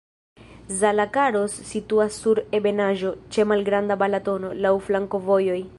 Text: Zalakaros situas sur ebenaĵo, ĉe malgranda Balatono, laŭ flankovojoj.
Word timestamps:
Zalakaros 0.77 1.57
situas 1.73 2.17
sur 2.23 2.41
ebenaĵo, 2.59 3.13
ĉe 3.37 3.47
malgranda 3.53 3.99
Balatono, 4.05 4.53
laŭ 4.67 4.75
flankovojoj. 4.89 5.61